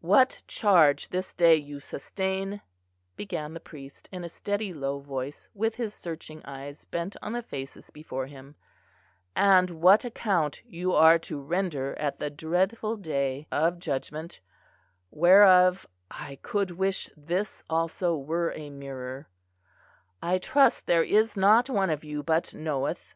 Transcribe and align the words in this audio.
"What 0.00 0.40
charge 0.46 1.10
this 1.10 1.34
day 1.34 1.54
you 1.54 1.78
sustain," 1.78 2.62
began 3.14 3.52
the 3.52 3.60
priest, 3.60 4.08
in 4.10 4.24
a 4.24 4.28
steady 4.30 4.72
low 4.72 5.00
voice, 5.00 5.50
with 5.54 5.74
his 5.74 5.92
searching 5.92 6.42
eyes 6.46 6.86
bent 6.86 7.14
on 7.20 7.34
the 7.34 7.42
faces 7.42 7.90
before 7.90 8.24
him, 8.26 8.54
"and 9.36 9.68
what 9.82 10.06
account 10.06 10.62
you 10.64 10.94
are 10.94 11.18
to 11.18 11.38
render 11.38 11.94
at 11.98 12.18
the 12.18 12.30
dreadful 12.30 12.96
Day 12.96 13.46
of 13.52 13.78
Judgment, 13.78 14.40
whereof 15.10 15.86
I 16.10 16.38
could 16.40 16.70
wish 16.70 17.10
this 17.14 17.62
also 17.68 18.16
were 18.16 18.50
a 18.54 18.70
mirror, 18.70 19.28
I 20.22 20.38
trust 20.38 20.86
there 20.86 21.04
is 21.04 21.36
not 21.36 21.68
one 21.68 21.90
of 21.90 22.02
you 22.02 22.22
but 22.22 22.54
knoweth. 22.54 23.12